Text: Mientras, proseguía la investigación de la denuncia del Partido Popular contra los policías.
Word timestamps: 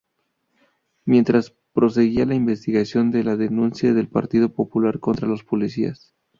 Mientras, 1.05 1.53
proseguía 1.73 2.25
la 2.25 2.33
investigación 2.33 3.11
de 3.11 3.23
la 3.23 3.35
denuncia 3.35 3.93
del 3.93 4.07
Partido 4.09 4.51
Popular 4.51 4.99
contra 4.99 5.27
los 5.27 5.43
policías. 5.43 6.15